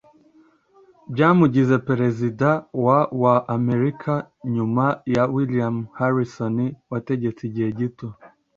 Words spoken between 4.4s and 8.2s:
nyuma ya William Harrison wategetse igihe gito